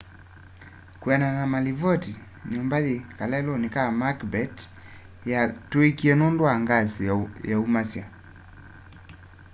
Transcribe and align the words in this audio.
kwianana 1.01 1.39
na 1.39 1.47
malivoti 1.53 2.11
nyumba 2.51 2.77
yi 2.85 2.95
kaleluni 3.17 3.67
ka 3.75 3.83
macbeth 4.01 4.59
yatuikie 5.31 6.13
nundu 6.15 6.41
wa 6.47 6.53
ngasi 6.63 7.01
yaumasya 7.49 8.03